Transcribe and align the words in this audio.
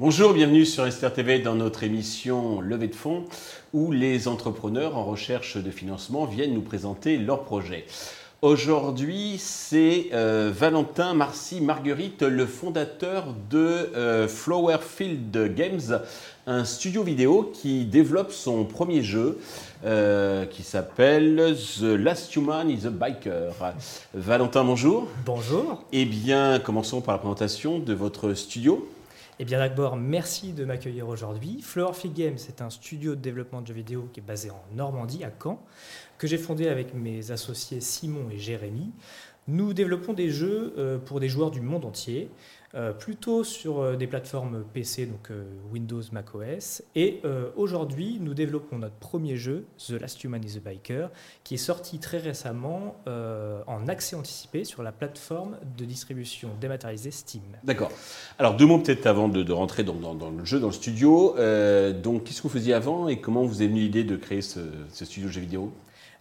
Bonjour, 0.00 0.32
bienvenue 0.32 0.64
sur 0.64 0.86
Esther 0.86 1.12
TV 1.12 1.38
dans 1.40 1.54
notre 1.54 1.82
émission 1.82 2.60
Levée 2.60 2.88
de 2.88 2.94
fonds 2.94 3.24
où 3.72 3.92
les 3.92 4.26
entrepreneurs 4.26 4.96
en 4.96 5.04
recherche 5.04 5.56
de 5.56 5.70
financement 5.70 6.24
viennent 6.24 6.54
nous 6.54 6.62
présenter 6.62 7.18
leurs 7.18 7.44
projets. 7.44 7.84
Aujourd'hui, 8.40 9.34
c'est 9.38 10.10
euh, 10.12 10.52
Valentin 10.54 11.12
Marcy 11.12 11.60
Marguerite, 11.60 12.22
le 12.22 12.46
fondateur 12.46 13.34
de 13.50 13.58
euh, 13.58 14.28
Flowerfield 14.28 15.56
Games, 15.56 16.00
un 16.46 16.64
studio 16.64 17.02
vidéo 17.02 17.50
qui 17.52 17.84
développe 17.84 18.30
son 18.30 18.64
premier 18.64 19.02
jeu 19.02 19.40
euh, 19.84 20.46
qui 20.46 20.62
s'appelle 20.62 21.56
The 21.80 21.82
Last 21.82 22.36
Human 22.36 22.70
is 22.70 22.86
a 22.86 22.90
Biker. 22.90 23.54
Valentin, 24.14 24.62
bonjour. 24.62 25.08
Bonjour. 25.26 25.82
Eh 25.90 26.04
bien, 26.04 26.60
commençons 26.60 27.00
par 27.00 27.16
la 27.16 27.18
présentation 27.18 27.80
de 27.80 27.92
votre 27.92 28.34
studio. 28.34 28.88
Eh 29.40 29.44
bien 29.44 29.58
d'abord, 29.58 29.94
merci 29.96 30.52
de 30.52 30.64
m'accueillir 30.64 31.06
aujourd'hui. 31.06 31.60
Flowerfield 31.62 32.16
Games, 32.16 32.38
c'est 32.38 32.60
un 32.60 32.70
studio 32.70 33.14
de 33.14 33.20
développement 33.20 33.60
de 33.60 33.68
jeux 33.68 33.74
vidéo 33.74 34.08
qui 34.12 34.18
est 34.18 34.22
basé 34.22 34.50
en 34.50 34.60
Normandie, 34.74 35.22
à 35.22 35.30
Caen, 35.30 35.64
que 36.18 36.26
j'ai 36.26 36.38
fondé 36.38 36.66
avec 36.66 36.92
mes 36.92 37.30
associés 37.30 37.80
Simon 37.80 38.30
et 38.32 38.38
Jérémy. 38.38 38.90
Nous 39.46 39.74
développons 39.74 40.12
des 40.12 40.28
jeux 40.28 40.74
euh, 40.76 40.98
pour 40.98 41.20
des 41.20 41.28
joueurs 41.28 41.52
du 41.52 41.60
monde 41.60 41.84
entier. 41.84 42.30
Euh, 42.74 42.92
plutôt 42.92 43.44
sur 43.44 43.80
euh, 43.80 43.96
des 43.96 44.06
plateformes 44.06 44.62
PC, 44.74 45.06
donc 45.06 45.30
euh, 45.30 45.44
Windows, 45.72 46.02
macOS. 46.12 46.82
Et 46.94 47.22
aujourd'hui, 47.56 48.18
nous 48.20 48.34
développons 48.34 48.78
notre 48.78 48.94
premier 48.96 49.36
jeu, 49.36 49.64
The 49.78 49.92
Last 49.92 50.22
Human 50.22 50.42
is 50.44 50.58
a 50.58 50.60
Biker, 50.60 51.10
qui 51.44 51.54
est 51.54 51.58
sorti 51.58 51.98
très 51.98 52.18
récemment 52.18 52.96
en 53.66 53.88
accès 53.88 54.16
anticipé 54.16 54.64
sur 54.64 54.82
la 54.82 54.92
plateforme 54.92 55.56
de 55.76 55.84
distribution 55.84 56.50
dématérialisée 56.60 57.10
Steam. 57.10 57.42
D'accord. 57.64 57.90
Alors 58.38 58.56
deux 58.56 58.66
mots 58.66 58.78
peut-être 58.78 59.06
avant 59.06 59.28
de, 59.28 59.52
rentrer 59.52 59.84
dans, 59.84 59.94
le 59.94 60.44
jeu, 60.44 60.60
dans 60.60 60.68
le 60.68 60.72
studio. 60.72 61.34
donc 62.02 62.24
qu'est-ce 62.24 62.38
que 62.38 62.48
vous 62.48 62.54
faisiez 62.54 62.74
avant 62.74 63.08
et 63.08 63.20
comment 63.20 63.44
vous 63.44 63.56
avez 63.56 63.68
venu 63.68 63.80
l'idée 63.80 64.04
de 64.04 64.16
créer 64.16 64.42
ce, 64.42 64.60
ce 64.90 65.04
studio 65.04 65.28
de 65.28 65.32
jeux 65.32 65.40
vidéo? 65.40 65.72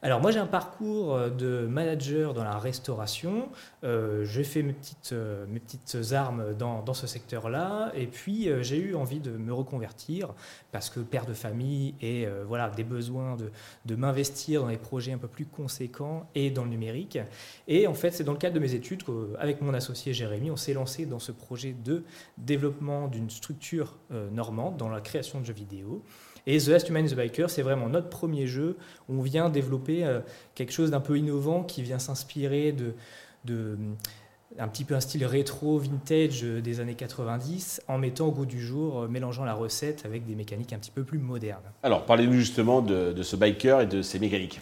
Alors 0.03 0.21
moi 0.21 0.29
j'ai 0.29 0.39
un 0.39 0.45
parcours 0.45 1.17
de 1.31 1.65
manager 1.67 2.35
dans 2.35 2.43
la 2.43 2.59
restauration. 2.59 3.49
Euh, 3.83 4.25
j'ai 4.25 4.43
fait 4.43 4.61
mes 4.61 4.73
petites, 4.73 5.11
euh, 5.13 5.45
mes 5.49 5.59
petites 5.59 6.13
armes 6.13 6.36
dans, 6.57 6.93
ce 6.93 7.07
secteur-là. 7.07 7.91
Et 7.95 8.07
puis 8.07 8.49
j'ai 8.61 8.77
eu 8.77 8.95
envie 8.95 9.19
de 9.19 9.31
me 9.31 9.53
reconvertir 9.53 10.33
parce 10.71 10.89
que 10.89 10.99
père 10.99 11.25
de 11.25 11.33
famille 11.33 11.93
et 12.01 12.27
voilà, 12.47 12.69
des 12.69 12.83
besoins 12.83 13.35
de, 13.35 13.51
de 13.85 13.95
m'investir 13.95 14.61
dans 14.61 14.69
des 14.69 14.77
projets 14.77 15.11
un 15.11 15.17
peu 15.17 15.27
plus 15.27 15.45
conséquents 15.45 16.27
et 16.33 16.49
dans 16.49 16.63
le 16.63 16.69
numérique. 16.69 17.19
Et 17.67 17.87
en 17.87 17.93
fait 17.93 18.11
c'est 18.11 18.23
dans 18.23 18.31
le 18.31 18.37
cadre 18.37 18.55
de 18.55 18.59
mes 18.59 18.73
études 18.73 19.03
qu'avec 19.03 19.61
mon 19.61 19.73
associé 19.73 20.13
Jérémy, 20.13 20.49
on 20.49 20.57
s'est 20.57 20.73
lancé 20.73 21.05
dans 21.05 21.19
ce 21.19 21.31
projet 21.31 21.75
de 21.83 22.03
développement 22.37 23.07
d'une 23.07 23.29
structure 23.29 23.97
normande 24.31 24.77
dans 24.77 24.89
la 24.89 25.01
création 25.01 25.39
de 25.39 25.45
jeux 25.45 25.53
vidéo. 25.53 26.03
Et 26.49 26.59
The 26.59 26.67
Last 26.67 26.87
Human 26.87 27.05
is 27.05 27.09
the 27.09 27.15
Biker, 27.15 27.49
c'est 27.49 27.61
vraiment 27.61 27.89
notre 27.89 28.07
premier 28.07 28.47
jeu 28.47 28.77
on 29.09 29.21
vient 29.21 29.49
développer 29.49 30.05
euh, 30.05 30.21
quelque 30.55 30.71
chose 30.71 30.91
d'un 30.91 30.99
peu 30.99 31.17
innovant 31.17 31.63
qui 31.63 31.81
vient 31.81 31.99
s'inspirer 31.99 32.71
de, 32.71 32.93
de 33.45 33.77
un 34.59 34.67
petit 34.67 34.83
peu 34.83 34.95
un 34.95 34.99
style 34.99 35.25
rétro, 35.25 35.77
vintage 35.77 36.43
euh, 36.43 36.61
des 36.61 36.79
années 36.79 36.95
90, 36.95 37.81
en 37.87 37.97
mettant 37.97 38.27
au 38.27 38.31
goût 38.31 38.45
du 38.45 38.59
jour, 38.59 39.01
euh, 39.01 39.07
mélangeant 39.07 39.45
la 39.45 39.53
recette 39.53 40.05
avec 40.05 40.25
des 40.25 40.35
mécaniques 40.35 40.73
un 40.73 40.77
petit 40.77 40.91
peu 40.91 41.03
plus 41.03 41.19
modernes. 41.19 41.63
Alors, 41.83 42.05
parlez-nous 42.05 42.33
justement 42.33 42.81
de, 42.81 43.13
de, 43.13 43.23
ce 43.23 43.35
biker 43.35 43.81
et 43.81 43.85
de 43.85 44.01
ses 44.01 44.19
mécaniques. 44.19 44.59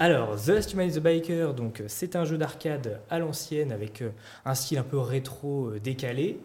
Alors, 0.00 0.36
The 0.36 0.48
Last 0.48 0.72
Human 0.72 0.88
is 0.88 0.92
the 0.92 1.00
Biker, 1.00 1.54
donc 1.54 1.82
c'est 1.88 2.14
un 2.14 2.24
jeu 2.24 2.38
d'arcade 2.38 3.00
à 3.10 3.18
l'ancienne 3.18 3.72
avec 3.72 4.04
un 4.44 4.54
style 4.54 4.78
un 4.78 4.84
peu 4.84 4.98
rétro 4.98 5.72
décalé. 5.82 6.38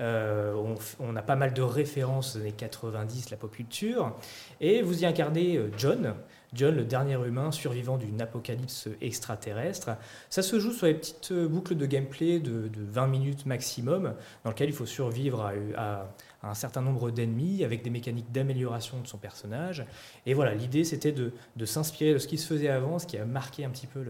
Euh, 0.00 0.54
on, 1.00 1.16
a 1.16 1.22
pas 1.22 1.34
mal 1.34 1.52
de 1.52 1.62
références 1.62 2.36
des 2.36 2.42
années 2.42 2.52
90, 2.52 3.30
la 3.30 3.36
pop 3.36 3.50
culture. 3.50 4.16
Et 4.60 4.82
vous 4.82 5.02
y 5.02 5.06
incarnez 5.06 5.56
euh, 5.56 5.70
John, 5.76 6.14
John, 6.52 6.76
le 6.76 6.84
dernier 6.84 7.14
humain 7.14 7.50
survivant 7.50 7.96
d'une 7.96 8.20
apocalypse 8.22 8.88
extraterrestre. 9.00 9.90
Ça 10.30 10.42
se 10.42 10.60
joue 10.60 10.70
sur 10.70 10.86
les 10.86 10.94
petites 10.94 11.32
euh, 11.32 11.48
boucles 11.48 11.76
de 11.76 11.86
gameplay 11.86 12.38
de, 12.38 12.70
20 12.76 13.06
minutes 13.08 13.46
maximum, 13.46 14.14
dans 14.44 14.50
lesquelles 14.50 14.70
il 14.70 14.74
faut 14.74 14.86
survivre 14.86 15.52
à, 15.76 16.14
un 16.42 16.54
certain 16.54 16.82
nombre 16.82 17.10
d'ennemis, 17.10 17.64
avec 17.64 17.82
des 17.82 17.90
mécaniques 17.90 18.30
d'amélioration 18.30 19.00
de 19.00 19.06
son 19.06 19.18
personnage. 19.18 19.84
Et 20.26 20.34
voilà, 20.34 20.54
l'idée 20.54 20.84
c'était 20.84 21.12
de, 21.12 21.32
s'inspirer 21.64 22.14
de 22.14 22.18
ce 22.18 22.28
qui 22.28 22.38
se 22.38 22.46
faisait 22.46 22.68
avant, 22.68 22.98
ce 22.98 23.06
qui 23.06 23.18
a 23.18 23.24
marqué 23.24 23.64
un 23.64 23.70
petit 23.70 23.86
peu 23.86 24.04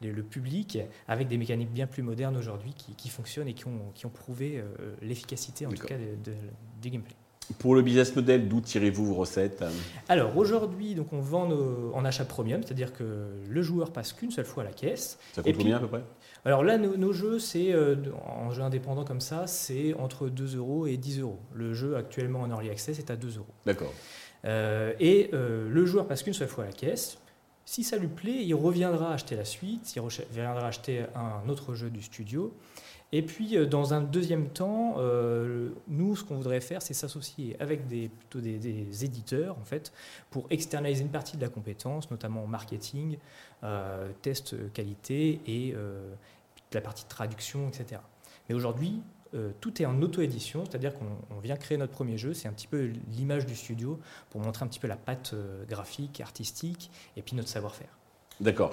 le, 0.00 0.22
public, 0.22 0.78
avec 1.08 1.28
des 1.28 1.38
mécaniques 1.38 1.72
bien 1.72 1.86
plus 1.86 2.02
modernes 2.02 2.36
aujourd'hui 2.36 2.74
qui, 2.74 3.08
fonctionnent 3.08 3.48
et 3.48 3.54
qui 3.54 3.66
ont, 3.66 4.10
prouvé 4.12 4.58
euh, 4.58 4.94
l'efficacité 5.02 5.66
en 5.66 5.70
tout 5.70 5.86
cas 5.86 5.96
du 6.80 6.90
gameplay. 6.90 7.16
Pour 7.58 7.74
le 7.74 7.82
business 7.82 8.14
model, 8.14 8.48
d'où 8.48 8.60
tirez-vous 8.60 9.06
vos 9.06 9.14
recettes 9.14 9.64
Alors 10.08 10.36
aujourd'hui, 10.36 10.94
donc 10.94 11.12
on 11.12 11.20
vend 11.20 11.50
en 11.94 12.04
achat 12.04 12.24
premium, 12.24 12.62
c'est-à-dire 12.62 12.92
que 12.92 13.26
le 13.48 13.62
joueur 13.62 13.92
passe 13.92 14.12
qu'une 14.12 14.30
seule 14.30 14.44
fois 14.44 14.62
à 14.62 14.66
la 14.66 14.72
caisse. 14.72 15.18
Ça 15.32 15.42
coûte 15.42 15.56
combien 15.56 15.76
à 15.76 15.80
peu 15.80 15.88
près? 15.88 16.02
Alors 16.44 16.64
là, 16.64 16.78
nos, 16.78 17.12
jeux, 17.12 17.38
c'est 17.38 17.72
euh, 17.72 17.96
en 18.24 18.50
jeu 18.50 18.62
indépendant 18.62 19.04
comme 19.04 19.20
ça, 19.20 19.46
c'est 19.46 19.94
entre 19.94 20.28
2 20.28 20.56
euros 20.56 20.86
et 20.86 20.96
10 20.96 21.20
euros. 21.20 21.38
Le 21.52 21.74
jeu 21.74 21.96
actuellement 21.96 22.40
en 22.40 22.50
early 22.50 22.70
access 22.70 22.98
est 22.98 23.10
à 23.10 23.16
2 23.16 23.36
euros. 23.36 23.52
D'accord. 23.66 23.92
Euh, 24.46 24.94
et 25.00 25.30
euh, 25.34 25.68
le 25.68 25.84
joueur 25.84 26.06
passe 26.06 26.22
qu'une 26.22 26.32
seule 26.32 26.48
fois 26.48 26.64
à 26.64 26.68
la 26.68 26.72
caisse. 26.72 27.18
Si 27.66 27.84
ça 27.84 27.98
lui 27.98 28.08
plaît, 28.08 28.42
il 28.42 28.54
reviendra 28.54 29.12
acheter 29.12 29.36
la 29.36 29.44
suite, 29.44 29.94
il 29.94 30.00
reviendra 30.00 30.66
acheter 30.66 31.04
un 31.14 31.48
autre 31.48 31.74
jeu 31.74 31.90
du 31.90 32.02
studio. 32.02 32.54
Et 33.12 33.22
puis, 33.22 33.56
euh, 33.56 33.66
dans 33.66 33.92
un 33.92 34.00
deuxième 34.00 34.48
temps, 34.48 34.96
euh, 34.98 35.70
ce 36.16 36.24
qu'on 36.24 36.36
voudrait 36.36 36.60
faire, 36.60 36.82
c'est 36.82 36.94
s'associer 36.94 37.56
avec 37.60 37.86
des, 37.86 38.08
plutôt 38.08 38.40
des, 38.40 39.04
éditeurs, 39.04 39.58
en 39.58 39.64
fait, 39.64 39.92
pour 40.30 40.46
externaliser 40.50 41.02
une 41.02 41.10
partie 41.10 41.36
de 41.36 41.42
la 41.42 41.48
compétence, 41.48 42.10
notamment 42.10 42.46
marketing, 42.46 43.18
euh, 43.62 44.10
test 44.22 44.72
qualité 44.72 45.40
et 45.46 45.74
la 46.72 46.80
partie 46.80 47.04
de 47.04 47.08
traduction, 47.08 47.68
etc. 47.68 48.00
Mais 48.48 48.54
aujourd'hui, 48.54 49.02
tout 49.60 49.80
est 49.80 49.86
en 49.86 50.00
auto-édition, 50.02 50.64
c'est-à-dire 50.64 50.92
qu'on 50.94 51.38
vient 51.40 51.56
créer 51.56 51.78
notre 51.78 51.92
premier 51.92 52.18
jeu, 52.18 52.34
c'est 52.34 52.48
un 52.48 52.52
petit 52.52 52.66
peu 52.66 52.92
l'image 53.12 53.46
du 53.46 53.54
studio 53.54 53.98
pour 54.30 54.40
montrer 54.40 54.64
un 54.64 54.68
petit 54.68 54.80
peu 54.80 54.88
la 54.88 54.96
patte 54.96 55.34
graphique, 55.68 56.20
artistique, 56.20 56.90
et 57.16 57.22
puis 57.22 57.36
notre 57.36 57.48
savoir-faire. 57.48 57.99
D'accord. 58.40 58.72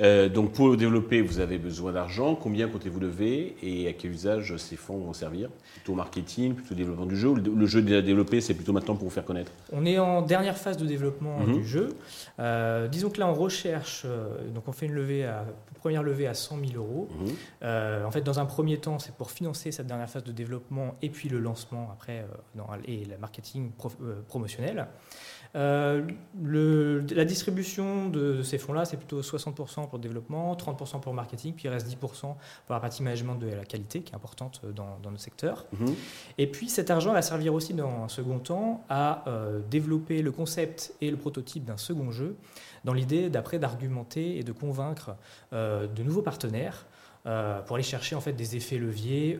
Euh, 0.00 0.28
donc 0.28 0.52
pour 0.52 0.76
développer, 0.76 1.22
vous 1.22 1.40
avez 1.40 1.58
besoin 1.58 1.92
d'argent. 1.92 2.36
Combien 2.36 2.68
comptez-vous 2.68 3.00
lever 3.00 3.56
et 3.62 3.88
à 3.88 3.92
quel 3.92 4.12
usage 4.12 4.56
ces 4.56 4.76
fonds 4.76 4.98
vont 4.98 5.12
servir? 5.12 5.50
Plutôt 5.74 5.94
marketing, 5.94 6.54
plutôt 6.54 6.74
développement 6.74 7.06
du 7.06 7.16
jeu 7.16 7.34
Le 7.34 7.66
jeu 7.66 7.82
déjà 7.82 8.00
développé, 8.00 8.40
c'est 8.40 8.54
plutôt 8.54 8.72
maintenant 8.72 8.94
pour 8.94 9.04
vous 9.04 9.14
faire 9.14 9.24
connaître? 9.24 9.50
On 9.72 9.84
est 9.84 9.98
en 9.98 10.22
dernière 10.22 10.56
phase 10.56 10.76
de 10.76 10.86
développement 10.86 11.40
mhm. 11.40 11.58
du 11.58 11.66
jeu. 11.66 11.96
Euh, 12.38 12.86
disons 12.86 13.10
que 13.10 13.18
là, 13.18 13.26
on 13.28 13.34
recherche, 13.34 14.02
euh, 14.04 14.28
donc 14.54 14.68
on 14.68 14.72
fait 14.72 14.86
une 14.86 14.94
levée 14.94 15.24
à, 15.24 15.44
première 15.80 16.04
levée 16.04 16.28
à 16.28 16.34
100 16.34 16.58
000 16.72 16.72
euros. 16.76 17.08
Mhm. 17.20 18.06
en 18.06 18.10
fait, 18.10 18.22
dans 18.22 18.38
un 18.38 18.46
premier 18.46 18.78
temps, 18.78 18.98
c'est 19.00 19.14
pour 19.14 19.32
financer 19.32 19.72
cette 19.72 19.86
dernière 19.86 20.08
phase 20.08 20.24
de 20.24 20.32
développement 20.32 20.94
et 21.02 21.10
puis 21.10 21.28
le 21.28 21.40
lancement 21.40 21.90
après 21.92 22.24
et 22.86 23.04
le 23.04 23.18
marketing 23.18 23.70
promotionnel. 24.28 24.86
Euh, 25.56 26.02
la 26.44 27.24
distribution 27.24 28.08
de, 28.08 28.42
ces 28.42 28.58
fonds-là, 28.58 28.84
c'est 28.84 28.96
plutôt 28.96 29.20
60% 29.20 29.88
pour 29.88 29.98
le 29.98 30.02
développement, 30.02 30.54
30% 30.54 31.00
pour 31.00 31.12
le 31.12 31.16
marketing, 31.16 31.54
puis 31.54 31.64
il 31.66 31.70
reste 31.70 31.88
10% 31.88 32.20
pour 32.20 32.36
la 32.68 32.80
partie 32.80 33.02
management 33.02 33.36
de 33.36 33.48
la 33.48 33.64
qualité, 33.64 34.00
qui 34.02 34.12
est 34.12 34.16
importante 34.16 34.60
dans, 34.74 34.98
notre 35.04 35.20
secteur. 35.20 35.66
Mhm. 35.72 35.94
Et 36.38 36.46
puis 36.46 36.68
cet 36.68 36.90
argent 36.90 37.12
va 37.12 37.22
servir 37.22 37.54
aussi 37.54 37.74
dans 37.74 38.04
un 38.04 38.08
second 38.08 38.38
temps 38.38 38.84
à 38.88 39.24
euh, 39.26 39.60
développer 39.70 40.22
le 40.22 40.32
concept 40.32 40.92
et 41.00 41.10
le 41.10 41.16
prototype 41.16 41.64
d'un 41.64 41.76
second 41.76 42.10
jeu, 42.10 42.36
dans 42.84 42.92
l'idée 42.92 43.30
d'après 43.30 43.58
d'argumenter 43.58 44.38
et 44.38 44.42
de 44.42 44.52
convaincre 44.52 45.16
euh, 45.52 45.86
de 45.86 46.02
nouveaux 46.02 46.22
partenaires 46.22 46.86
pour 47.66 47.76
aller 47.76 47.82
chercher 47.82 48.14
en 48.14 48.20
fait 48.20 48.32
des 48.32 48.56
effets 48.56 48.78
leviers 48.78 49.38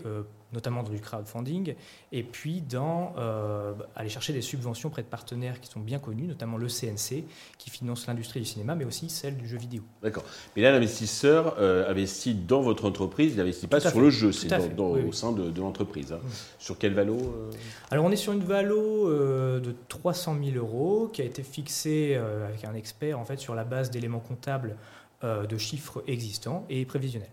notamment 0.53 0.83
dans 0.83 0.91
du 0.91 1.01
crowdfunding, 1.01 1.75
et 2.13 2.23
puis 2.23 2.63
dans 2.63 3.15
euh, 3.19 3.75
aller 3.95 4.09
chercher 4.09 4.33
des 4.33 4.41
subventions 4.41 4.89
près 4.89 5.03
de 5.03 5.09
partenaires 5.09 5.61
qui 5.61 5.71
sont 5.71 5.81
bien 5.81 5.99
connus, 5.99 6.27
notamment 6.27 6.57
le 6.57 6.69
CNC, 6.69 7.25
qui 7.59 7.71
finance 7.71 8.07
l'industrie 8.07 8.41
du 8.41 8.47
cinéma, 8.47 8.75
mais 8.75 8.85
aussi 8.85 9.11
celle 9.11 9.37
du 9.37 9.47
jeu 9.47 9.59
vidéo. 9.59 9.83
D'accord. 10.03 10.25
Mais 10.57 10.63
là, 10.63 10.73
l'investisseur 10.73 11.57
euh, 11.59 11.91
investit 11.91 12.35
dans 12.35 12.63
votre 12.63 12.87
entreprise, 12.87 13.33
il 13.33 13.39
n'investit 13.39 13.67
pas 13.67 13.81
sur 13.81 14.01
le 14.01 14.11
jeu, 14.11 14.33
c'est 14.33 14.53
au 14.79 15.13
sein 15.13 15.33
de, 15.33 15.61
l'entreprise. 15.61 16.13
Hein. 16.13 16.21
Sur 16.59 16.79
quel 16.79 16.95
valo 16.95 17.17
euh 17.17 17.51
Alors, 17.91 18.05
on 18.05 18.11
est 18.11 18.17
sur 18.17 18.33
une 18.33 18.45
valo 18.45 19.09
de 19.09 19.75
300 19.89 20.37
000 20.43 20.57
euros 20.57 21.11
qui 21.13 21.21
a 21.21 21.25
été 21.25 21.43
fixée 21.43 22.15
avec 22.15 22.65
un 22.65 22.75
expert 22.75 23.19
en 23.19 23.25
fait 23.25 23.39
sur 23.39 23.55
la 23.55 23.65
base 23.65 23.91
d'éléments 23.91 24.21
comptables 24.21 24.77
de 25.23 25.59
chiffres 25.59 26.03
existants 26.07 26.65
et 26.71 26.85
prévisionnels. 26.85 27.29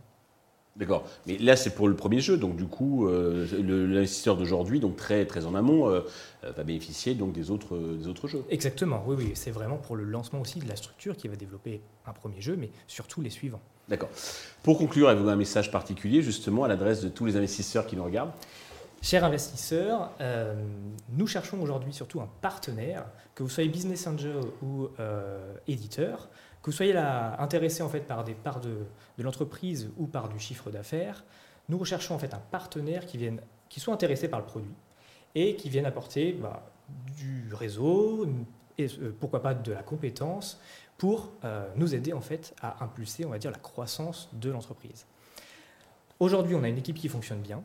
D'accord. 0.76 1.08
Mais 1.26 1.38
là, 1.38 1.56
c'est 1.56 1.70
pour 1.70 1.88
le 1.88 1.96
premier 1.96 2.20
jeu, 2.20 2.38
donc 2.38 2.58
du 2.58 2.66
coup, 2.66 3.08
euh, 3.08 3.48
l'investisseur 3.62 4.36
d'aujourd'hui, 4.36 4.82
donc 4.82 4.98
très 4.98 5.26
très 5.26 5.46
en 5.46 5.56
amont, 5.56 5.90
euh, 5.90 6.02
va 6.44 6.64
bénéficier 6.64 7.16
donc 7.16 7.32
des 7.32 7.50
autres 7.50 7.78
des 7.78 8.08
autres 8.08 8.28
jeux. 8.28 8.44
Exactement. 8.50 9.04
Oui, 9.08 9.16
oui. 9.18 9.32
C'est 9.36 9.52
vraiment 9.52 9.78
pour 9.78 9.96
le 9.96 10.04
lancement 10.04 10.42
aussi 10.42 10.60
de 10.60 10.68
la 10.68 10.76
structure 10.76 11.16
qui 11.16 11.30
va 11.30 11.38
développer 11.38 11.82
un 12.06 12.14
premier 12.14 12.42
jeu, 12.42 12.58
mais 12.58 12.70
surtout 12.88 13.22
les 13.22 13.30
suivants. 13.30 13.62
D'accord. 13.88 14.10
Pour 14.64 14.78
conclure, 14.78 15.10
avez-vous 15.10 15.30
un 15.30 15.36
message 15.36 15.72
particulier 15.72 16.22
justement 16.22 16.64
à 16.64 16.68
l'adresse 16.68 17.02
de 17.02 17.10
tous 17.10 17.26
les 17.26 17.38
investisseurs 17.38 17.86
qui 17.86 17.96
nous 17.96 18.04
regardent? 18.04 18.32
Chers 19.02 19.24
investisseurs, 19.24 20.10
euh, 20.20 20.56
nous 21.12 21.28
cherchons 21.28 21.62
aujourd'hui 21.62 21.94
surtout 21.94 22.22
un 22.22 22.30
partenaire, 22.42 23.06
que 23.36 23.44
vous 23.44 23.50
soyez 23.50 23.70
business 23.70 24.08
angel 24.08 24.40
ou 24.64 24.88
euh, 25.00 25.54
éditeur, 25.68 26.28
que 26.66 26.72
vous 26.72 26.78
soyez 26.78 26.94
là, 26.94 27.40
intéressé 27.40 27.84
en 27.84 27.90
fait 27.90 28.00
par 28.00 28.24
des 28.24 28.34
parts 28.34 28.60
de, 28.60 28.88
l'entreprise 29.20 29.92
ou 29.98 30.08
par 30.08 30.30
du 30.30 30.40
chiffre 30.40 30.72
d'affaires. 30.72 31.24
Nous 31.70 31.78
recherchons 31.78 32.16
en 32.16 32.18
fait 32.18 32.34
un 32.34 32.40
partenaire 32.40 33.06
qui, 33.06 33.80
soit 33.80 33.94
intéressé 33.94 34.28
par 34.28 34.40
le 34.40 34.48
produit 34.48 34.74
et 35.36 35.56
qui 35.58 35.70
vienne 35.70 35.86
apporter 35.86 36.34
bah, 36.34 36.64
du 37.16 37.54
réseau 37.54 38.28
et 38.80 38.88
euh, 38.88 39.16
pourquoi 39.20 39.44
pas 39.44 39.54
de 39.54 39.72
la 39.72 39.84
compétence 39.84 40.60
pour 40.98 41.34
nous 41.76 41.94
aider 41.94 42.14
en 42.14 42.22
fait 42.22 42.56
à 42.62 42.84
impulser, 42.84 43.26
on 43.26 43.30
va 43.30 43.38
dire, 43.38 43.52
la 43.52 43.60
croissance 43.60 44.30
de 44.34 44.50
l'entreprise. 44.50 45.06
Aujourd'hui, 46.20 46.56
on 46.56 46.64
a 46.64 46.70
une 46.70 46.78
équipe 46.78 46.96
qui 46.96 47.10
fonctionne 47.10 47.42
bien, 47.42 47.62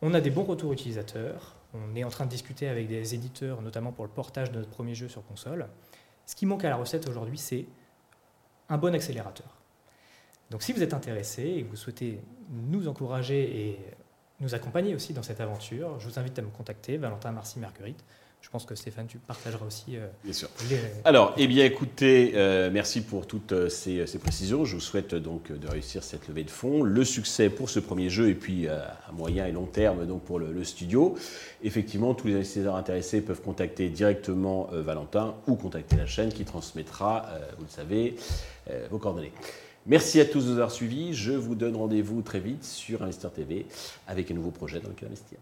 on 0.00 0.14
a 0.14 0.20
des 0.20 0.30
bons 0.30 0.44
retours 0.44 0.72
utilisateurs. 0.72 1.56
On 1.74 1.96
est 1.96 2.04
en 2.04 2.08
train 2.08 2.24
de 2.24 2.30
discuter 2.30 2.68
avec 2.68 2.86
des 2.86 3.14
éditeurs, 3.14 3.60
notamment 3.60 3.92
pour 3.92 4.04
le 4.04 4.10
portage 4.10 4.52
de 4.52 4.58
notre 4.58 4.70
premier 4.70 4.94
jeu 4.94 5.08
sur 5.08 5.26
console. 5.26 5.66
Ce 6.24 6.36
qui 6.36 6.46
manque 6.46 6.64
à 6.64 6.70
la 6.70 6.76
recette 6.76 7.08
aujourd'hui, 7.08 7.38
c'est 7.38 7.66
un 8.68 8.78
bon 8.78 8.94
accélérateur. 8.94 9.46
Donc 10.50 10.62
si 10.62 10.72
vous 10.72 10.82
êtes 10.82 10.94
intéressé 10.94 11.42
et 11.42 11.64
que 11.64 11.70
vous 11.70 11.76
souhaitez 11.76 12.20
nous 12.50 12.88
encourager 12.88 13.68
et 13.68 13.80
nous 14.40 14.54
accompagner 14.54 14.94
aussi 14.94 15.12
dans 15.12 15.22
cette 15.22 15.40
aventure, 15.40 15.98
je 15.98 16.08
vous 16.08 16.18
invite 16.18 16.38
à 16.38 16.42
me 16.42 16.50
contacter, 16.50 16.96
Valentin 16.98 17.32
Marcy 17.32 17.58
Marguerite. 17.58 18.04
Je 18.46 18.50
pense 18.52 18.64
que 18.64 18.76
Stéphane, 18.76 19.08
tu 19.08 19.18
partageras 19.18 19.66
aussi. 19.66 19.96
Euh, 19.96 20.06
bien 20.22 20.32
sûr. 20.32 20.48
Alors, 21.04 21.34
eh 21.36 21.48
bien, 21.48 21.64
écoutez, 21.64 22.32
euh, 22.36 22.70
merci 22.72 23.00
pour 23.00 23.26
toutes 23.26 23.50
euh, 23.50 23.68
ces, 23.68 24.06
précisions. 24.20 24.64
Je 24.64 24.76
vous 24.76 24.80
souhaite 24.80 25.16
donc 25.16 25.50
de 25.50 25.66
réussir 25.66 26.04
cette 26.04 26.28
levée 26.28 26.44
de 26.44 26.50
fonds, 26.50 26.84
le 26.84 27.04
succès 27.04 27.50
pour 27.50 27.68
ce 27.68 27.80
premier 27.80 28.08
jeu 28.08 28.28
et 28.28 28.34
puis 28.34 28.68
à 28.68 29.12
moyen 29.12 29.46
et 29.46 29.52
long 29.52 29.66
terme 29.66 30.06
donc 30.06 30.22
pour 30.22 30.38
le, 30.38 30.64
studio. 30.64 31.16
Effectivement, 31.64 32.14
tous 32.14 32.28
les 32.28 32.34
investisseurs 32.36 32.76
intéressés 32.76 33.20
peuvent 33.20 33.42
contacter 33.42 33.88
directement 33.88 34.68
Valentin 34.72 35.34
ou 35.48 35.56
contacter 35.56 35.96
la 35.96 36.06
chaîne 36.06 36.32
qui 36.32 36.44
transmettra, 36.44 37.26
vous 37.58 37.64
le 37.64 37.70
savez, 37.70 38.14
vos 38.90 38.98
coordonnées. 38.98 39.32
Merci 39.86 40.20
à 40.20 40.24
tous 40.24 40.44
de 40.44 40.50
nous 40.50 40.54
avoir 40.54 40.70
suivis. 40.70 41.14
Je 41.14 41.32
vous 41.32 41.54
donne 41.54 41.76
rendez-vous 41.76 42.22
très 42.22 42.40
vite 42.40 42.64
sur 42.64 43.02
Investir 43.02 43.32
TV 43.32 43.66
avec 44.06 44.30
un 44.30 44.34
nouveau 44.34 44.50
projet 44.50 44.80
dans 44.80 44.88
lequel 44.88 45.08
investir. 45.08 45.38